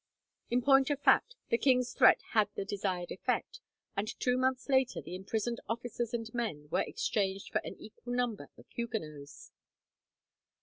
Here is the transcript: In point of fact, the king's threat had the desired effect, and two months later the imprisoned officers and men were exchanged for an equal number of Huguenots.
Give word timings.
In 0.49 0.63
point 0.63 0.89
of 0.89 0.99
fact, 0.99 1.35
the 1.49 1.59
king's 1.59 1.93
threat 1.93 2.23
had 2.29 2.49
the 2.55 2.65
desired 2.65 3.11
effect, 3.11 3.59
and 3.95 4.07
two 4.19 4.35
months 4.35 4.67
later 4.67 4.99
the 4.99 5.13
imprisoned 5.13 5.59
officers 5.69 6.11
and 6.11 6.33
men 6.33 6.67
were 6.71 6.81
exchanged 6.81 7.51
for 7.51 7.59
an 7.63 7.75
equal 7.77 8.13
number 8.15 8.49
of 8.57 8.65
Huguenots. 8.69 9.51